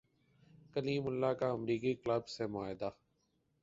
[0.73, 2.89] کلیم اللہ کا امریکی کلب سے معاہدہ